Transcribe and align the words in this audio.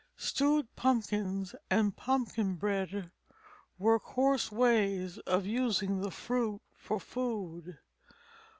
Stewed 0.17 0.75
pumpkins 0.75 1.53
and 1.69 1.95
pumpkin 1.95 2.55
bread 2.55 3.11
were 3.77 3.99
coarse 3.99 4.51
ways 4.51 5.19
of 5.27 5.45
using 5.45 6.01
the 6.01 6.09
fruit 6.09 6.63
for 6.75 6.99
food. 6.99 7.77